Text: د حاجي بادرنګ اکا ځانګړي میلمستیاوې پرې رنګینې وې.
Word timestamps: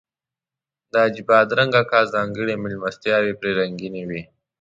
د 0.91 0.93
حاجي 1.03 1.23
بادرنګ 1.29 1.71
اکا 1.81 1.99
ځانګړي 2.13 2.53
میلمستیاوې 2.63 3.33
پرې 3.39 3.51
رنګینې 3.59 4.03
وې. 4.09 4.21